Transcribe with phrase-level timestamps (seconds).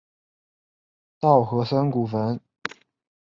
[1.19, 2.41] 稻荷森古坟。